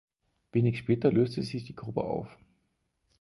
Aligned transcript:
Wenig 0.51 0.79
später 0.79 1.11
löste 1.11 1.43
sich 1.43 1.65
die 1.65 1.75
Gruppe 1.75 2.01
auf. 2.03 2.35